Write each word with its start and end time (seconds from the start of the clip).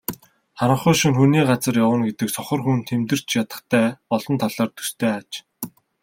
Харанхуй 0.59 0.95
шөнө 0.99 1.15
хүний 1.17 1.43
газар 1.49 1.75
явна 1.85 2.03
гэдэг 2.07 2.29
сохор 2.33 2.59
хүн 2.63 2.79
тэмтэрч 2.89 3.27
ядахтай 3.41 3.85
олон 4.15 4.35
талаар 4.41 4.71
төстэй 4.77 5.11
аж. 5.19 5.29